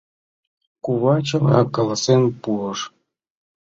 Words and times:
Кува 0.83 1.15
чыла 1.27 1.59
каласен 1.75 2.23
пуыш. 2.41 2.79